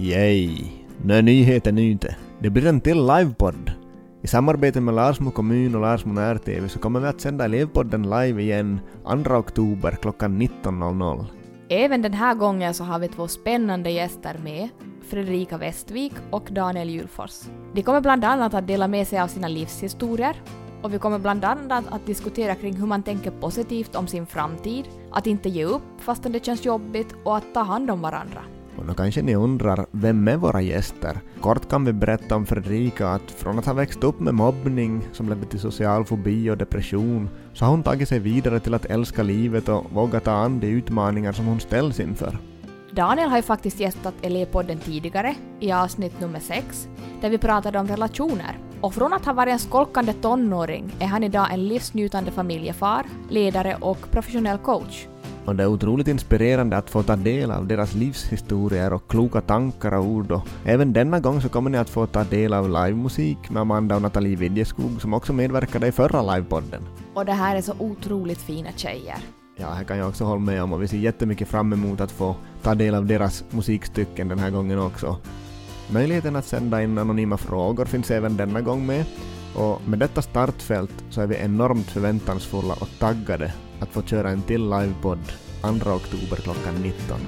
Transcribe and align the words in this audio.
Yay! 0.00 0.72
Nu 1.02 1.14
är 1.14 1.22
nyheten 1.22 1.78
ute. 1.78 2.16
Det 2.38 2.50
blir 2.50 2.66
en 2.66 2.80
till 2.80 3.06
livepodd. 3.06 3.72
I 4.22 4.26
samarbete 4.26 4.80
med 4.80 4.94
Larsmo 4.94 5.30
kommun 5.30 5.74
och 5.74 5.80
Larsmo 5.80 6.12
när-TV 6.12 6.68
så 6.68 6.78
kommer 6.78 7.00
vi 7.00 7.06
att 7.06 7.20
sända 7.20 7.44
elevpodden 7.44 8.02
live 8.02 8.42
igen 8.42 8.80
2 9.24 9.34
oktober 9.34 9.98
klockan 10.02 10.42
19.00. 10.42 11.24
Även 11.68 12.02
den 12.02 12.12
här 12.12 12.34
gången 12.34 12.74
så 12.74 12.84
har 12.84 12.98
vi 12.98 13.08
två 13.08 13.28
spännande 13.28 13.90
gäster 13.90 14.40
med, 14.44 14.68
Fredrika 15.08 15.58
Westvik 15.58 16.12
och 16.30 16.48
Daniel 16.50 16.90
Julfors. 16.90 17.40
De 17.74 17.82
kommer 17.82 18.00
bland 18.00 18.24
annat 18.24 18.54
att 18.54 18.66
dela 18.66 18.88
med 18.88 19.06
sig 19.06 19.20
av 19.20 19.28
sina 19.28 19.48
livshistorier 19.48 20.36
och 20.82 20.94
vi 20.94 20.98
kommer 20.98 21.18
bland 21.18 21.44
annat 21.44 21.84
att 21.90 22.06
diskutera 22.06 22.54
kring 22.54 22.76
hur 22.76 22.86
man 22.86 23.02
tänker 23.02 23.30
positivt 23.30 23.96
om 23.96 24.06
sin 24.06 24.26
framtid, 24.26 24.84
att 25.10 25.26
inte 25.26 25.48
ge 25.48 25.64
upp 25.64 25.82
fastän 25.98 26.32
det 26.32 26.44
känns 26.44 26.64
jobbigt 26.64 27.14
och 27.24 27.36
att 27.36 27.54
ta 27.54 27.60
hand 27.60 27.90
om 27.90 28.02
varandra. 28.02 28.42
Då 28.90 28.94
kanske 28.94 29.22
ni 29.22 29.34
undrar, 29.34 29.86
vem 29.90 30.28
är 30.28 30.36
våra 30.36 30.60
gäster? 30.60 31.20
Kort 31.40 31.68
kan 31.68 31.84
vi 31.84 31.92
berätta 31.92 32.36
om 32.36 32.46
Fredrika 32.46 33.08
att 33.08 33.30
från 33.30 33.58
att 33.58 33.66
ha 33.66 33.72
växt 33.72 34.04
upp 34.04 34.20
med 34.20 34.34
mobbning 34.34 35.08
som 35.12 35.28
ledde 35.28 35.46
till 35.46 35.60
social 35.60 36.04
fobi 36.04 36.50
och 36.50 36.56
depression 36.56 37.28
så 37.52 37.64
har 37.64 37.70
hon 37.70 37.82
tagit 37.82 38.08
sig 38.08 38.18
vidare 38.18 38.60
till 38.60 38.74
att 38.74 38.84
älska 38.84 39.22
livet 39.22 39.68
och 39.68 39.86
våga 39.92 40.20
ta 40.20 40.30
an 40.30 40.60
de 40.60 40.66
utmaningar 40.66 41.32
som 41.32 41.46
hon 41.46 41.60
ställs 41.60 42.00
inför. 42.00 42.38
Daniel 42.90 43.28
har 43.28 43.36
ju 43.36 43.42
faktiskt 43.42 43.80
gästat 43.80 44.14
Elevpodden 44.22 44.78
tidigare, 44.78 45.34
i 45.60 45.72
avsnitt 45.72 46.20
nummer 46.20 46.40
6, 46.40 46.88
där 47.20 47.30
vi 47.30 47.38
pratade 47.38 47.78
om 47.78 47.88
relationer. 47.88 48.58
Och 48.80 48.94
från 48.94 49.12
att 49.12 49.26
ha 49.26 49.32
varit 49.32 49.52
en 49.52 49.58
skolkande 49.58 50.12
tonåring 50.12 50.92
är 51.00 51.06
han 51.06 51.24
idag 51.24 51.52
en 51.52 51.68
livsnjutande 51.68 52.30
familjefar, 52.30 53.06
ledare 53.28 53.76
och 53.80 54.10
professionell 54.10 54.58
coach. 54.58 55.06
Och 55.44 55.56
det 55.56 55.62
är 55.62 55.66
otroligt 55.66 56.08
inspirerande 56.08 56.76
att 56.76 56.90
få 56.90 57.02
ta 57.02 57.16
del 57.16 57.50
av 57.50 57.66
deras 57.66 57.94
livshistorier 57.94 58.92
och 58.92 59.08
kloka 59.08 59.40
tankar 59.40 59.92
och 59.92 60.04
ord. 60.04 60.32
Och 60.32 60.46
även 60.64 60.92
denna 60.92 61.20
gång 61.20 61.40
så 61.40 61.48
kommer 61.48 61.70
ni 61.70 61.78
att 61.78 61.90
få 61.90 62.06
ta 62.06 62.24
del 62.24 62.54
av 62.54 62.68
livemusik 62.68 63.50
med 63.50 63.60
Amanda 63.60 63.96
och 63.96 64.02
Nathalie 64.02 64.36
Widjeskog 64.36 65.00
som 65.00 65.14
också 65.14 65.32
medverkade 65.32 65.86
i 65.86 65.92
förra 65.92 66.34
livepodden. 66.34 66.82
Och 67.14 67.24
det 67.24 67.32
här 67.32 67.56
är 67.56 67.60
så 67.60 67.72
otroligt 67.78 68.38
fina 68.38 68.68
tjejer. 68.76 69.16
Ja, 69.56 69.70
här 69.70 69.84
kan 69.84 69.98
jag 69.98 70.08
också 70.08 70.24
hålla 70.24 70.40
med 70.40 70.62
om 70.62 70.72
och 70.72 70.82
vi 70.82 70.88
ser 70.88 70.98
jättemycket 70.98 71.48
fram 71.48 71.72
emot 71.72 72.00
att 72.00 72.12
få 72.12 72.36
ta 72.62 72.74
del 72.74 72.94
av 72.94 73.06
deras 73.06 73.44
musikstycken 73.50 74.28
den 74.28 74.38
här 74.38 74.50
gången 74.50 74.78
också. 74.78 75.16
Möjligheten 75.92 76.36
att 76.36 76.44
sända 76.44 76.82
in 76.82 76.98
anonyma 76.98 77.36
frågor 77.36 77.84
finns 77.84 78.10
även 78.10 78.36
denna 78.36 78.60
gång 78.60 78.86
med 78.86 79.04
och 79.56 79.88
med 79.88 79.98
detta 79.98 80.22
startfält 80.22 81.04
så 81.10 81.20
är 81.20 81.26
vi 81.26 81.36
enormt 81.36 81.86
förväntansfulla 81.86 82.74
och 82.74 82.88
taggade 82.98 83.52
att 83.80 83.88
få 83.88 84.02
köra 84.02 84.30
en 84.30 84.42
till 84.42 84.70
livepodd 84.70 85.32
2 85.60 85.90
oktober 85.90 86.36
klockan 86.36 86.74
19. 86.74 87.20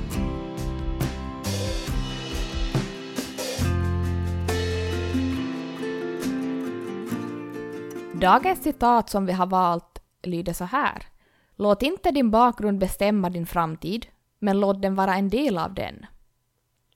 Dagens 8.20 8.62
citat 8.62 9.10
som 9.10 9.26
vi 9.26 9.32
har 9.32 9.46
valt 9.46 9.98
lyder 10.22 10.52
så 10.52 10.64
här. 10.64 11.06
Låt 11.56 11.82
inte 11.82 12.10
din 12.10 12.30
bakgrund 12.30 12.78
bestämma 12.78 13.30
din 13.30 13.46
framtid, 13.46 14.06
men 14.38 14.60
låt 14.60 14.82
den 14.82 14.94
vara 14.94 15.14
en 15.14 15.28
del 15.28 15.58
av 15.58 15.74
den. 15.74 16.06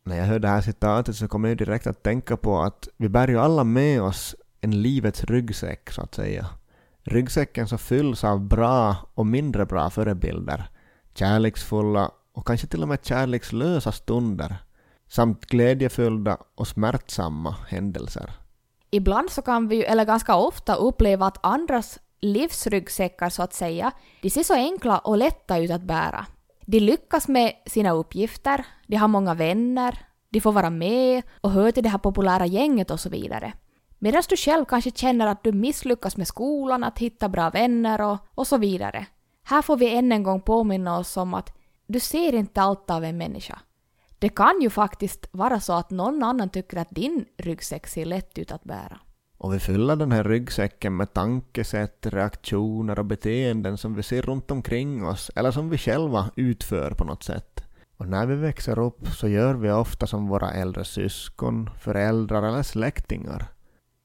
När 0.02 0.16
jag 0.16 0.24
hör 0.24 0.38
det 0.38 0.48
här 0.48 0.60
citatet 0.60 1.16
så 1.16 1.28
kommer 1.28 1.48
jag 1.48 1.58
direkt 1.58 1.86
att 1.86 2.02
tänka 2.02 2.36
på 2.36 2.60
att 2.60 2.88
vi 2.96 3.08
bär 3.08 3.28
ju 3.28 3.38
alla 3.38 3.64
med 3.64 4.02
oss 4.02 4.36
en 4.60 4.82
livets 4.82 5.24
ryggsäck 5.24 5.90
så 5.90 6.02
att 6.02 6.14
säga. 6.14 6.46
Ryggsäcken 7.08 7.68
så 7.68 7.78
fylls 7.78 8.24
av 8.24 8.40
bra 8.40 8.96
och 9.14 9.26
mindre 9.26 9.66
bra 9.66 9.90
förebilder, 9.90 10.70
kärleksfulla 11.14 12.10
och 12.32 12.46
kanske 12.46 12.66
till 12.66 12.82
och 12.82 12.88
med 12.88 13.04
kärlekslösa 13.04 13.92
stunder, 13.92 14.56
samt 15.08 15.46
glädjefyllda 15.46 16.36
och 16.54 16.68
smärtsamma 16.68 17.56
händelser. 17.68 18.30
Ibland 18.90 19.30
så 19.30 19.42
kan 19.42 19.68
vi, 19.68 19.76
ju, 19.76 19.82
eller 19.82 20.04
ganska 20.04 20.36
ofta, 20.36 20.74
uppleva 20.74 21.26
att 21.26 21.46
andras 21.46 21.98
livsryggsäckar 22.20 23.28
så 23.28 23.42
att 23.42 23.54
säga, 23.54 23.92
de 24.22 24.30
ser 24.30 24.42
så 24.42 24.54
enkla 24.54 24.98
och 24.98 25.18
lätta 25.18 25.58
ut 25.58 25.70
att 25.70 25.82
bära. 25.82 26.26
De 26.60 26.80
lyckas 26.80 27.28
med 27.28 27.52
sina 27.66 27.90
uppgifter, 27.90 28.66
de 28.86 28.96
har 28.96 29.08
många 29.08 29.34
vänner, 29.34 29.98
de 30.30 30.40
får 30.40 30.52
vara 30.52 30.70
med 30.70 31.22
och 31.40 31.50
hör 31.50 31.70
till 31.70 31.82
det 31.82 31.88
här 31.88 31.98
populära 31.98 32.46
gänget 32.46 32.90
och 32.90 33.00
så 33.00 33.08
vidare. 33.08 33.52
Medan 33.98 34.22
du 34.28 34.36
själv 34.36 34.64
kanske 34.64 34.90
känner 34.90 35.26
att 35.26 35.44
du 35.44 35.52
misslyckas 35.52 36.16
med 36.16 36.28
skolan, 36.28 36.84
att 36.84 36.98
hitta 36.98 37.28
bra 37.28 37.50
vänner 37.50 38.00
och, 38.00 38.18
och 38.34 38.46
så 38.46 38.56
vidare. 38.56 39.06
Här 39.42 39.62
får 39.62 39.76
vi 39.76 39.96
än 39.96 40.12
en 40.12 40.22
gång 40.22 40.40
påminna 40.40 40.98
oss 40.98 41.16
om 41.16 41.34
att 41.34 41.52
du 41.86 42.00
ser 42.00 42.34
inte 42.34 42.62
allt 42.62 42.90
av 42.90 43.04
en 43.04 43.18
människa. 43.18 43.58
Det 44.18 44.28
kan 44.28 44.60
ju 44.60 44.70
faktiskt 44.70 45.28
vara 45.32 45.60
så 45.60 45.72
att 45.72 45.90
någon 45.90 46.22
annan 46.22 46.48
tycker 46.48 46.76
att 46.76 46.90
din 46.90 47.24
ryggsäck 47.36 47.86
ser 47.86 48.04
lätt 48.04 48.38
ut 48.38 48.52
att 48.52 48.64
bära. 48.64 49.00
Och 49.38 49.54
vi 49.54 49.58
fyller 49.58 49.96
den 49.96 50.12
här 50.12 50.24
ryggsäcken 50.24 50.96
med 50.96 51.12
tankesätt, 51.12 52.06
reaktioner 52.06 52.98
och 52.98 53.04
beteenden 53.04 53.78
som 53.78 53.94
vi 53.94 54.02
ser 54.02 54.22
runt 54.22 54.50
omkring 54.50 55.06
oss 55.06 55.30
eller 55.34 55.50
som 55.50 55.70
vi 55.70 55.78
själva 55.78 56.30
utför 56.36 56.90
på 56.90 57.04
något 57.04 57.22
sätt. 57.22 57.64
Och 57.96 58.08
när 58.08 58.26
vi 58.26 58.34
växer 58.34 58.78
upp 58.78 59.08
så 59.08 59.28
gör 59.28 59.54
vi 59.54 59.70
ofta 59.70 60.06
som 60.06 60.28
våra 60.28 60.50
äldre 60.50 60.84
syskon, 60.84 61.70
föräldrar 61.80 62.42
eller 62.42 62.62
släktingar. 62.62 63.55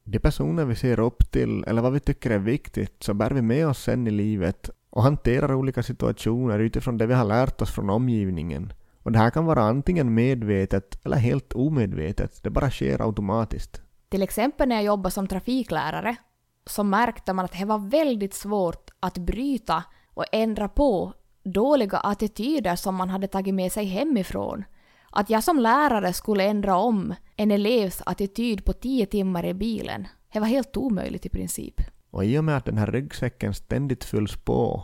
De 0.04 0.20
personer 0.20 0.66
vi 0.66 0.76
ser 0.76 1.00
upp 1.00 1.32
till 1.32 1.64
eller 1.64 1.82
vad 1.82 1.94
vi 1.94 2.00
tycker 2.00 2.30
är 2.30 2.40
viktigt 2.40 3.04
så 3.04 3.14
bär 3.14 3.32
vi 3.32 3.42
med 3.42 3.68
oss 3.68 3.84
sen 3.84 4.08
i 4.08 4.12
livet 4.12 4.70
och 4.90 5.04
hanterar 5.04 5.54
olika 5.54 5.84
situationer 5.84 6.60
utifrån 6.60 6.98
det 6.98 7.06
vi 7.06 7.14
har 7.14 7.26
lärt 7.26 7.62
oss 7.62 7.72
från 7.72 7.90
omgivningen. 7.90 8.74
Och 9.04 9.12
det 9.12 9.20
här 9.20 9.30
kan 9.30 9.46
vara 9.46 9.62
antingen 9.62 10.14
medvetet 10.14 11.06
eller 11.06 11.18
helt 11.18 11.54
omedvetet, 11.54 12.44
det 12.44 12.50
bara 12.50 12.70
sker 12.70 13.02
automatiskt. 13.02 13.82
Till 14.10 14.24
exempel 14.24 14.70
när 14.70 14.76
jag 14.76 14.86
jobbade 14.86 15.12
som 15.12 15.28
trafiklärare 15.28 16.16
så 16.66 16.84
märkte 16.84 17.34
man 17.34 17.46
att 17.46 17.52
det 17.60 17.66
var 17.66 17.90
väldigt 17.90 18.34
svårt 18.34 18.92
att 19.00 19.18
bryta 19.18 19.84
och 20.14 20.26
ändra 20.32 20.70
på 20.70 21.14
dåliga 21.44 21.98
attityder 21.98 22.76
som 22.76 22.96
man 22.96 23.10
hade 23.10 23.28
tagit 23.28 23.54
med 23.54 23.72
sig 23.72 23.86
hemifrån. 23.86 24.64
Att 25.12 25.30
jag 25.30 25.44
som 25.44 25.60
lärare 25.60 26.14
skulle 26.14 26.44
ändra 26.44 26.76
om 26.76 27.16
en 27.36 27.52
elevs 27.52 28.02
attityd 28.06 28.66
på 28.66 28.74
tio 28.74 29.06
timmar 29.06 29.46
i 29.46 29.54
bilen, 29.54 30.08
det 30.34 30.40
var 30.40 30.48
helt 30.48 30.78
omöjligt 30.78 31.26
i 31.26 31.30
princip. 31.30 31.82
Och 32.12 32.26
i 32.26 32.38
och 32.38 32.44
med 32.44 32.58
att 32.58 32.66
den 32.66 32.78
här 32.78 32.88
ryggsäcken 32.88 33.54
ständigt 33.54 34.04
fylls 34.04 34.36
på 34.36 34.84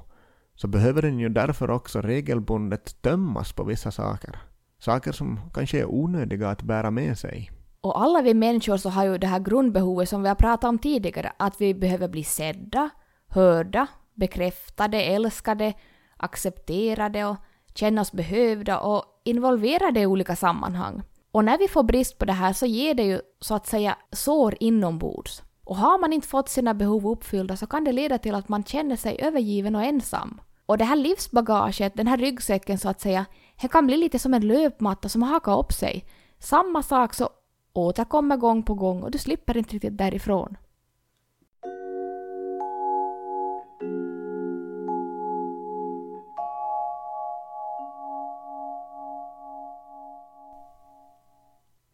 så 0.56 0.68
behöver 0.68 1.02
den 1.02 1.20
ju 1.20 1.30
därför 1.30 1.70
också 1.70 2.02
regelbundet 2.02 3.02
tömmas 3.02 3.54
på 3.54 3.64
vissa 3.64 3.92
saker. 3.92 4.40
Saker 4.80 5.12
som 5.12 5.40
kanske 5.54 5.80
är 5.80 5.86
onödiga 5.86 6.50
att 6.50 6.62
bära 6.62 6.92
med 6.92 7.18
sig. 7.18 7.52
Och 7.82 8.02
alla 8.02 8.22
vi 8.22 8.34
människor 8.34 8.78
så 8.78 8.90
har 8.90 9.06
ju 9.06 9.18
det 9.18 9.28
här 9.28 9.40
grundbehovet 9.40 10.10
som 10.10 10.24
vi 10.24 10.28
har 10.28 10.36
pratat 10.36 10.70
om 10.70 10.78
tidigare, 10.78 11.32
att 11.38 11.62
vi 11.62 11.74
behöver 11.74 12.08
bli 12.08 12.24
sedda, 12.24 12.90
hörda, 13.28 13.88
bekräftade, 14.14 15.02
älskade, 15.02 15.74
accepterade 16.18 17.26
och 17.26 17.38
känna 17.76 18.02
oss 18.02 18.12
behövda 18.12 18.80
och 18.80 19.17
involverade 19.30 20.00
i 20.00 20.06
olika 20.06 20.36
sammanhang. 20.36 21.04
Och 21.32 21.46
när 21.46 21.58
vi 21.58 21.68
får 21.68 21.84
brist 21.84 22.18
på 22.18 22.26
det 22.26 22.34
här 22.34 22.54
så 22.54 22.66
ger 22.66 22.94
det 22.94 23.04
ju 23.04 23.22
så 23.40 23.56
att 23.56 23.68
säga 23.68 23.98
sår 24.12 24.56
inombords. 24.60 25.44
Och 25.64 25.76
har 25.76 26.00
man 26.00 26.14
inte 26.14 26.28
fått 26.28 26.50
sina 26.50 26.74
behov 26.74 27.08
uppfyllda 27.08 27.58
så 27.58 27.68
kan 27.68 27.84
det 27.84 27.92
leda 27.92 28.18
till 28.18 28.36
att 28.36 28.50
man 28.50 28.64
känner 28.64 28.96
sig 28.96 29.18
övergiven 29.22 29.76
och 29.76 29.84
ensam. 29.84 30.42
Och 30.66 30.78
det 30.78 30.86
här 30.86 30.96
livsbagaget, 30.96 31.96
den 31.96 32.08
här 32.08 32.18
ryggsäcken 32.18 32.78
så 32.78 32.90
att 32.90 33.02
säga, 33.02 33.26
det 33.62 33.68
kan 33.68 33.88
bli 33.88 33.98
lite 33.98 34.20
som 34.20 34.34
en 34.34 34.48
löpmatta 34.48 35.10
som 35.10 35.24
hakar 35.24 35.60
upp 35.60 35.74
sig. 35.74 36.06
Samma 36.40 36.84
sak 36.84 37.14
så 37.14 37.30
återkommer 37.74 38.38
gång 38.38 38.64
på 38.64 38.74
gång 38.74 39.04
och 39.04 39.12
du 39.12 39.18
slipper 39.18 39.58
inte 39.58 39.76
riktigt 39.76 39.98
därifrån. 39.98 40.58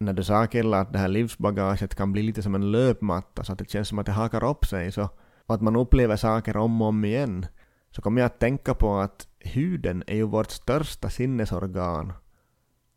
När 0.05 0.13
du 0.13 0.23
sa 0.23 0.47
Killa 0.47 0.79
att 0.79 0.93
det 0.93 0.99
här 0.99 1.07
livsbagaget 1.07 1.95
kan 1.95 2.11
bli 2.11 2.23
lite 2.23 2.43
som 2.43 2.55
en 2.55 2.71
löpmatta 2.71 3.43
så 3.43 3.53
att 3.53 3.59
det 3.59 3.69
känns 3.69 3.87
som 3.87 3.99
att 3.99 4.05
det 4.05 4.11
hakar 4.11 4.43
upp 4.43 4.65
sig 4.65 4.91
så, 4.91 5.09
och 5.45 5.55
att 5.55 5.61
man 5.61 5.75
upplever 5.75 6.15
saker 6.15 6.57
om 6.57 6.81
och 6.81 6.87
om 6.87 7.05
igen 7.05 7.45
så 7.91 8.01
kommer 8.01 8.21
jag 8.21 8.25
att 8.25 8.39
tänka 8.39 8.73
på 8.73 8.95
att 8.95 9.27
huden 9.39 10.03
är 10.07 10.15
ju 10.15 10.23
vårt 10.23 10.51
största 10.51 11.09
sinnesorgan. 11.09 12.13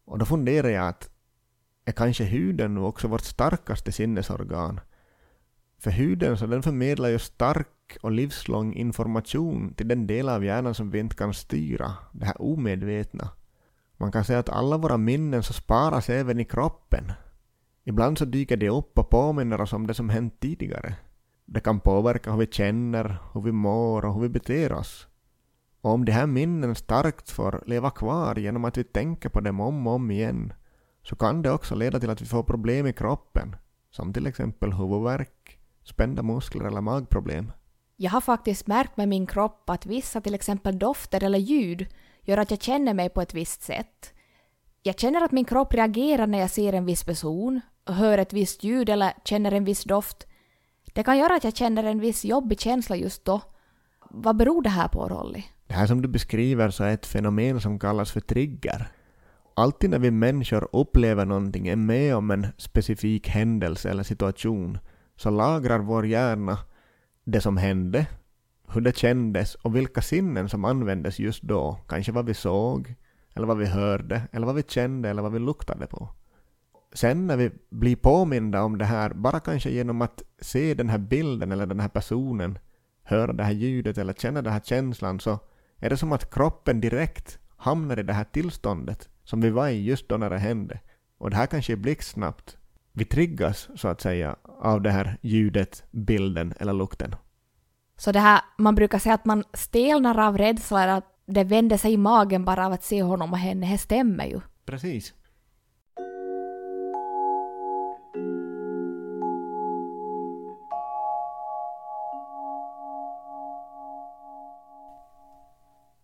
Och 0.04 0.18
då 0.18 0.24
funderar 0.24 0.68
jag 0.68 0.88
att 0.88 1.10
är 1.84 1.92
kanske 1.92 2.24
huden 2.24 2.74
nu 2.74 2.80
också 2.80 3.08
vårt 3.08 3.24
starkaste 3.24 3.92
sinnesorgan? 3.92 4.80
För 5.78 5.90
huden 5.90 6.36
så 6.36 6.46
den 6.46 6.62
förmedlar 6.62 7.08
ju 7.08 7.18
stark 7.18 7.98
och 8.02 8.12
livslång 8.12 8.74
information 8.74 9.74
till 9.74 9.88
den 9.88 10.06
del 10.06 10.28
av 10.28 10.44
hjärnan 10.44 10.74
som 10.74 10.90
vi 10.90 10.98
inte 10.98 11.16
kan 11.16 11.34
styra, 11.34 11.92
det 12.12 12.26
här 12.26 12.42
omedvetna. 12.42 13.30
Man 13.96 14.12
kan 14.12 14.24
säga 14.24 14.38
att 14.38 14.48
alla 14.48 14.76
våra 14.76 14.96
minnen 14.96 15.42
så 15.42 15.52
sparas 15.52 16.10
även 16.10 16.40
i 16.40 16.44
kroppen. 16.44 17.12
Ibland 17.84 18.18
så 18.18 18.24
dyker 18.24 18.56
de 18.56 18.68
upp 18.68 18.98
och 18.98 19.10
påminner 19.10 19.60
oss 19.60 19.72
om 19.72 19.86
det 19.86 19.94
som 19.94 20.08
hänt 20.08 20.40
tidigare. 20.40 20.94
Det 21.44 21.60
kan 21.60 21.80
påverka 21.80 22.30
hur 22.30 22.38
vi 22.38 22.46
känner, 22.46 23.18
hur 23.34 23.40
vi 23.40 23.52
mår 23.52 24.04
och 24.04 24.14
hur 24.14 24.20
vi 24.20 24.28
beter 24.28 24.72
oss. 24.72 25.06
Och 25.80 25.90
om 25.90 26.04
de 26.04 26.12
här 26.12 26.26
minnen 26.26 26.74
starkt 26.74 27.30
får 27.30 27.62
leva 27.66 27.90
kvar 27.90 28.36
genom 28.38 28.64
att 28.64 28.76
vi 28.76 28.84
tänker 28.84 29.28
på 29.28 29.40
dem 29.40 29.60
om 29.60 29.86
och 29.86 29.92
om 29.92 30.10
igen, 30.10 30.52
så 31.02 31.16
kan 31.16 31.42
det 31.42 31.50
också 31.50 31.74
leda 31.74 32.00
till 32.00 32.10
att 32.10 32.22
vi 32.22 32.26
får 32.26 32.42
problem 32.42 32.86
i 32.86 32.92
kroppen, 32.92 33.56
som 33.90 34.12
till 34.12 34.26
exempel 34.26 34.72
huvudvärk, 34.72 35.58
spända 35.84 36.22
muskler 36.22 36.64
eller 36.64 36.80
magproblem. 36.80 37.52
Jag 37.96 38.10
har 38.10 38.20
faktiskt 38.20 38.66
märkt 38.66 38.96
med 38.96 39.08
min 39.08 39.26
kropp 39.26 39.70
att 39.70 39.86
vissa 39.86 40.20
till 40.20 40.34
exempel 40.34 40.78
dofter 40.78 41.24
eller 41.24 41.38
ljud 41.38 41.86
gör 42.26 42.38
att 42.38 42.50
jag 42.50 42.62
känner 42.62 42.94
mig 42.94 43.08
på 43.08 43.22
ett 43.22 43.34
visst 43.34 43.62
sätt. 43.62 44.12
Jag 44.82 44.98
känner 44.98 45.24
att 45.24 45.32
min 45.32 45.44
kropp 45.44 45.74
reagerar 45.74 46.26
när 46.26 46.38
jag 46.38 46.50
ser 46.50 46.72
en 46.72 46.84
viss 46.84 47.04
person, 47.04 47.60
hör 47.86 48.18
ett 48.18 48.32
visst 48.32 48.64
ljud 48.64 48.88
eller 48.88 49.12
känner 49.24 49.52
en 49.52 49.64
viss 49.64 49.84
doft. 49.84 50.26
Det 50.92 51.02
kan 51.02 51.18
göra 51.18 51.34
att 51.34 51.44
jag 51.44 51.56
känner 51.56 51.84
en 51.84 52.00
viss 52.00 52.24
jobbig 52.24 52.60
känsla 52.60 52.96
just 52.96 53.24
då. 53.24 53.40
Vad 54.10 54.36
beror 54.36 54.62
det 54.62 54.68
här 54.68 54.88
på, 54.88 55.08
Rolly? 55.08 55.42
Det 55.66 55.74
här 55.74 55.86
som 55.86 56.02
du 56.02 56.08
beskriver 56.08 56.70
så 56.70 56.84
är 56.84 56.94
ett 56.94 57.06
fenomen 57.06 57.60
som 57.60 57.78
kallas 57.78 58.12
för 58.12 58.20
trigger. 58.20 58.88
Alltid 59.54 59.90
när 59.90 59.98
vi 59.98 60.10
människor 60.10 60.68
upplever 60.72 61.24
någonting, 61.24 61.68
är 61.68 61.76
med 61.76 62.16
om 62.16 62.30
en 62.30 62.46
specifik 62.56 63.28
händelse 63.28 63.90
eller 63.90 64.02
situation, 64.02 64.78
så 65.16 65.30
lagrar 65.30 65.78
vår 65.78 66.06
hjärna 66.06 66.58
det 67.24 67.40
som 67.40 67.56
hände, 67.56 68.06
hur 68.72 68.80
det 68.80 68.96
kändes 68.96 69.54
och 69.54 69.76
vilka 69.76 70.02
sinnen 70.02 70.48
som 70.48 70.64
användes 70.64 71.18
just 71.18 71.42
då. 71.42 71.78
Kanske 71.88 72.12
vad 72.12 72.26
vi 72.26 72.34
såg, 72.34 72.94
eller 73.34 73.46
vad 73.46 73.58
vi 73.58 73.66
hörde, 73.66 74.22
eller 74.32 74.46
vad 74.46 74.54
vi 74.54 74.62
kände 74.62 75.08
eller 75.08 75.22
vad 75.22 75.32
vi 75.32 75.38
luktade 75.38 75.86
på. 75.86 76.08
Sen 76.92 77.26
när 77.26 77.36
vi 77.36 77.50
blir 77.70 77.96
påminda 77.96 78.62
om 78.62 78.78
det 78.78 78.84
här, 78.84 79.14
bara 79.14 79.40
kanske 79.40 79.70
genom 79.70 80.02
att 80.02 80.22
se 80.40 80.74
den 80.74 80.88
här 80.88 80.98
bilden 80.98 81.52
eller 81.52 81.66
den 81.66 81.80
här 81.80 81.88
personen, 81.88 82.58
höra 83.02 83.32
det 83.32 83.44
här 83.44 83.52
ljudet 83.52 83.98
eller 83.98 84.12
känna 84.12 84.42
den 84.42 84.52
här 84.52 84.60
känslan, 84.60 85.20
så 85.20 85.38
är 85.76 85.90
det 85.90 85.96
som 85.96 86.12
att 86.12 86.34
kroppen 86.34 86.80
direkt 86.80 87.38
hamnar 87.56 87.98
i 87.98 88.02
det 88.02 88.12
här 88.12 88.24
tillståndet 88.24 89.08
som 89.24 89.40
vi 89.40 89.50
var 89.50 89.68
i 89.68 89.84
just 89.84 90.08
då 90.08 90.16
när 90.16 90.30
det 90.30 90.38
hände. 90.38 90.80
Och 91.18 91.30
det 91.30 91.36
här 91.36 91.46
kanske 91.46 91.72
är 91.72 91.76
blixtsnabbt. 91.76 92.56
Vi 92.92 93.04
triggas, 93.04 93.68
så 93.74 93.88
att 93.88 94.00
säga, 94.00 94.36
av 94.42 94.82
det 94.82 94.90
här 94.90 95.18
ljudet, 95.22 95.84
bilden 95.90 96.54
eller 96.58 96.72
lukten. 96.72 97.14
Så 97.96 98.12
det 98.12 98.20
här, 98.20 98.40
man 98.58 98.74
brukar 98.74 98.98
säga 98.98 99.14
att 99.14 99.24
man 99.24 99.44
stelnar 99.52 100.18
av 100.18 100.38
rädsla, 100.38 100.82
eller 100.82 100.92
att 100.92 101.12
det 101.26 101.44
vänder 101.44 101.76
sig 101.76 101.92
i 101.92 101.96
magen 101.96 102.44
bara 102.44 102.66
av 102.66 102.72
att 102.72 102.84
se 102.84 103.02
honom 103.02 103.32
och 103.32 103.38
henne, 103.38 103.72
det 103.72 103.78
stämmer 103.78 104.26
ju. 104.26 104.40
Precis. 104.64 105.14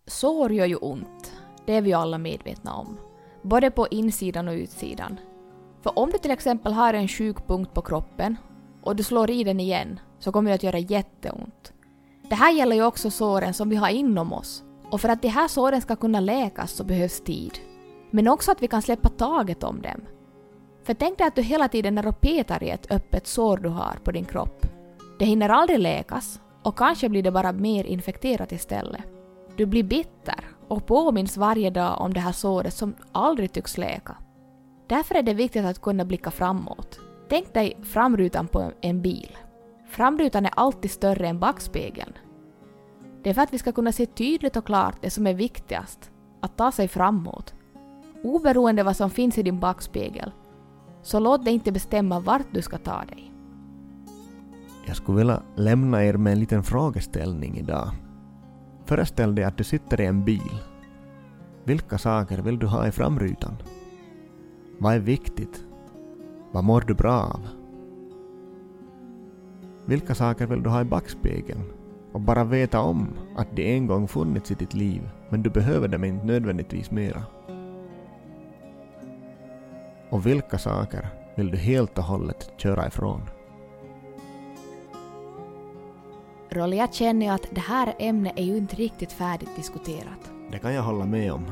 Sår 0.07 0.51
gör 0.51 0.65
ju 0.65 0.75
ont. 0.75 1.31
Det 1.65 1.73
är 1.73 1.81
vi 1.81 1.93
alla 1.93 2.17
medvetna 2.17 2.73
om. 2.73 2.97
Både 3.41 3.71
på 3.71 3.87
insidan 3.87 4.47
och 4.47 4.53
utsidan. 4.53 5.19
För 5.81 5.99
om 5.99 6.09
du 6.09 6.17
till 6.17 6.31
exempel 6.31 6.73
har 6.73 6.93
en 6.93 7.07
sjuk 7.07 7.47
punkt 7.47 7.73
på 7.73 7.81
kroppen 7.81 8.35
och 8.81 8.95
du 8.95 9.03
slår 9.03 9.29
i 9.29 9.43
den 9.43 9.59
igen 9.59 9.99
så 10.19 10.31
kommer 10.31 10.49
det 10.49 10.55
att 10.55 10.63
göra 10.63 10.79
jätteont. 10.79 11.73
Det 12.29 12.35
här 12.35 12.51
gäller 12.51 12.75
ju 12.75 12.85
också 12.85 13.11
såren 13.11 13.53
som 13.53 13.69
vi 13.69 13.75
har 13.75 13.89
inom 13.89 14.33
oss. 14.33 14.63
Och 14.89 15.01
för 15.01 15.09
att 15.09 15.21
de 15.21 15.27
här 15.27 15.47
såren 15.47 15.81
ska 15.81 15.95
kunna 15.95 16.19
läkas 16.19 16.71
så 16.71 16.83
behövs 16.83 17.21
tid. 17.21 17.59
Men 18.11 18.27
också 18.27 18.51
att 18.51 18.63
vi 18.63 18.67
kan 18.67 18.81
släppa 18.81 19.09
taget 19.09 19.63
om 19.63 19.81
dem. 19.81 20.01
För 20.83 20.93
tänk 20.93 21.17
dig 21.17 21.27
att 21.27 21.35
du 21.35 21.41
hela 21.41 21.67
tiden 21.67 21.97
är 21.97 22.07
och 22.07 22.21
petar 22.21 22.63
i 22.63 22.69
ett 22.69 22.91
öppet 22.91 23.27
sår 23.27 23.57
du 23.57 23.69
har 23.69 23.99
på 24.03 24.11
din 24.11 24.25
kropp. 24.25 24.65
Det 25.19 25.25
hinner 25.25 25.49
aldrig 25.49 25.79
läkas 25.79 26.39
och 26.63 26.77
kanske 26.77 27.09
blir 27.09 27.23
det 27.23 27.31
bara 27.31 27.51
mer 27.51 27.83
infekterat 27.83 28.51
istället. 28.51 29.01
Du 29.55 29.65
blir 29.65 29.83
bitter 29.83 30.47
och 30.67 30.85
påminns 30.85 31.37
varje 31.37 31.69
dag 31.69 32.01
om 32.01 32.13
det 32.13 32.19
här 32.19 32.31
såret 32.31 32.73
som 32.73 32.95
aldrig 33.11 33.51
tycks 33.51 33.77
läka. 33.77 34.15
Därför 34.87 35.15
är 35.15 35.23
det 35.23 35.33
viktigt 35.33 35.65
att 35.65 35.81
kunna 35.81 36.05
blicka 36.05 36.31
framåt. 36.31 36.99
Tänk 37.29 37.53
dig 37.53 37.77
framrutan 37.83 38.47
på 38.47 38.71
en 38.81 39.01
bil. 39.01 39.37
Framrutan 39.93 40.45
är 40.45 40.51
alltid 40.55 40.91
större 40.91 41.27
än 41.27 41.39
backspegeln. 41.39 42.13
Det 43.23 43.29
är 43.29 43.33
för 43.33 43.41
att 43.41 43.53
vi 43.53 43.57
ska 43.57 43.71
kunna 43.71 43.91
se 43.91 44.05
tydligt 44.05 44.55
och 44.55 44.65
klart 44.65 44.95
det 45.01 45.09
som 45.09 45.27
är 45.27 45.33
viktigast, 45.33 46.11
att 46.41 46.57
ta 46.57 46.71
sig 46.71 46.87
framåt. 46.87 47.53
Oberoende 48.23 48.83
vad 48.83 48.95
som 48.95 49.09
finns 49.09 49.37
i 49.37 49.43
din 49.43 49.59
backspegel, 49.59 50.31
så 51.01 51.19
låt 51.19 51.45
dig 51.45 51.53
inte 51.53 51.71
bestämma 51.71 52.19
vart 52.19 52.45
du 52.51 52.61
ska 52.61 52.77
ta 52.77 53.03
dig. 53.05 53.31
Jag 54.87 54.95
skulle 54.95 55.17
vilja 55.17 55.41
lämna 55.55 56.05
er 56.05 56.13
med 56.13 56.33
en 56.33 56.39
liten 56.39 56.63
frågeställning 56.63 57.57
idag. 57.57 57.89
Föreställ 58.85 59.35
dig 59.35 59.45
att 59.45 59.57
du 59.57 59.63
sitter 59.63 60.01
i 60.01 60.05
en 60.05 60.25
bil. 60.25 60.61
Vilka 61.63 61.97
saker 61.97 62.41
vill 62.41 62.59
du 62.59 62.67
ha 62.67 62.87
i 62.87 62.91
framrutan? 62.91 63.53
Vad 64.77 64.93
är 64.93 64.99
viktigt? 64.99 65.63
Vad 66.51 66.63
mår 66.63 66.81
du 66.81 66.93
bra 66.93 67.13
av? 67.13 67.62
Vilka 69.85 70.15
saker 70.15 70.45
vill 70.47 70.63
du 70.63 70.69
ha 70.69 70.81
i 70.81 70.85
backspegeln? 70.85 71.63
Och 72.11 72.21
bara 72.21 72.43
veta 72.43 72.79
om 72.79 73.07
att 73.35 73.55
de 73.55 73.75
en 73.75 73.87
gång 73.87 74.07
funnits 74.07 74.51
i 74.51 74.53
ditt 74.53 74.73
liv, 74.73 75.09
men 75.29 75.43
du 75.43 75.49
behöver 75.49 75.87
dem 75.87 76.03
inte 76.03 76.25
nödvändigtvis 76.25 76.91
mera. 76.91 77.23
Och 80.09 80.25
vilka 80.25 80.57
saker 80.57 81.07
vill 81.35 81.51
du 81.51 81.57
helt 81.57 81.97
och 81.97 82.03
hållet 82.03 82.51
köra 82.57 82.87
ifrån? 82.87 83.21
Rolly, 86.49 86.77
jag 86.77 86.93
känner 86.93 87.25
ju 87.25 87.31
att 87.31 87.47
det 87.51 87.61
här 87.61 87.95
ämnet 87.99 88.33
är 88.35 88.43
ju 88.43 88.57
inte 88.57 88.75
riktigt 88.75 89.11
färdigt 89.11 89.55
diskuterat. 89.55 90.31
Det 90.51 90.59
kan 90.59 90.73
jag 90.73 90.83
hålla 90.83 91.05
med 91.05 91.31
om. 91.33 91.45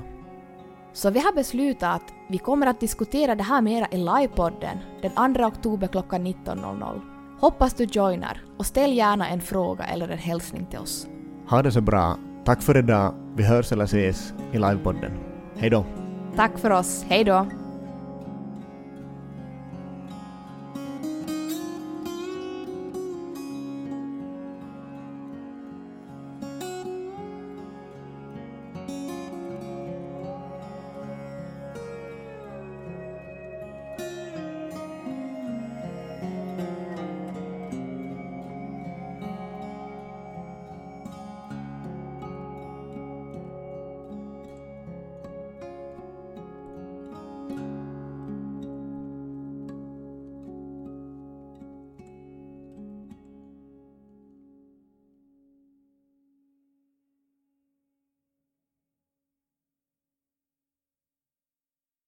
Så 0.94 1.10
vi 1.10 1.20
har 1.20 1.34
beslutat 1.34 1.96
att 1.96 2.14
vi 2.30 2.38
kommer 2.38 2.68
att 2.68 2.80
diskutera 2.80 3.36
det 3.36 3.44
här 3.44 3.62
mera 3.62 3.88
i 3.92 3.98
livepodden 3.98 4.78
den 5.02 5.36
2 5.36 5.44
oktober 5.44 5.88
klockan 5.88 6.28
19.00. 6.28 7.11
Hoppas 7.42 7.74
du 7.74 7.84
joinar 7.84 8.42
och 8.58 8.66
ställ 8.66 8.94
gärna 8.94 9.30
en 9.30 9.42
fråga 9.42 9.84
eller 9.84 10.10
en 10.10 10.18
hälsning 10.18 10.66
till 10.66 10.80
oss. 10.80 11.08
Ha 11.50 11.62
det 11.62 11.72
så 11.72 11.82
bra. 11.82 12.18
Tack 12.46 12.62
för 12.62 12.78
idag. 12.78 13.14
Vi 13.36 13.44
hörs 13.44 13.72
eller 13.72 13.84
ses 13.84 14.34
i 14.52 14.58
livepodden. 14.58 15.12
Hej 15.58 15.70
då. 15.70 15.86
Tack 16.36 16.58
för 16.58 16.70
oss. 16.72 17.06
Hej 17.10 17.24
då. 17.24 17.48